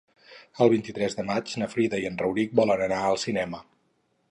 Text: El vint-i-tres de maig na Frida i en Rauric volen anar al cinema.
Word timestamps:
El 0.63 0.71
vint-i-tres 0.73 1.15
de 1.19 1.25
maig 1.27 1.53
na 1.63 1.69
Frida 1.75 2.01
i 2.05 2.09
en 2.11 2.19
Rauric 2.23 2.57
volen 2.63 2.85
anar 2.89 3.05
al 3.13 3.23
cinema. 3.29 3.65